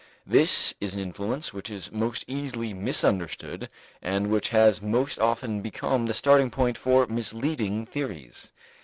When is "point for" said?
6.49-7.05